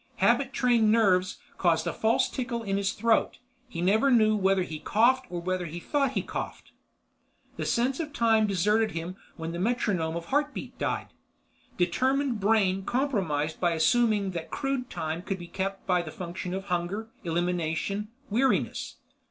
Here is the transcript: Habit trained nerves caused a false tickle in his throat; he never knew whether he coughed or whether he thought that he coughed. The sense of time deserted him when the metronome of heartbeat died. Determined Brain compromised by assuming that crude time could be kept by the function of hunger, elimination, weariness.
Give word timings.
Habit 0.15 0.51
trained 0.51 0.91
nerves 0.91 1.37
caused 1.59 1.85
a 1.85 1.93
false 1.93 2.27
tickle 2.27 2.63
in 2.63 2.77
his 2.77 2.93
throat; 2.93 3.37
he 3.69 3.83
never 3.83 4.09
knew 4.09 4.35
whether 4.35 4.63
he 4.63 4.79
coughed 4.79 5.27
or 5.29 5.39
whether 5.39 5.67
he 5.67 5.79
thought 5.79 6.07
that 6.07 6.13
he 6.13 6.23
coughed. 6.23 6.71
The 7.57 7.67
sense 7.67 7.99
of 7.99 8.11
time 8.11 8.47
deserted 8.47 8.93
him 8.93 9.15
when 9.37 9.51
the 9.51 9.59
metronome 9.59 10.15
of 10.15 10.25
heartbeat 10.25 10.79
died. 10.79 11.09
Determined 11.77 12.39
Brain 12.39 12.83
compromised 12.83 13.59
by 13.59 13.73
assuming 13.73 14.31
that 14.31 14.49
crude 14.49 14.89
time 14.89 15.21
could 15.21 15.37
be 15.37 15.45
kept 15.45 15.85
by 15.85 16.01
the 16.01 16.09
function 16.09 16.55
of 16.55 16.63
hunger, 16.63 17.09
elimination, 17.23 18.07
weariness. 18.31 18.95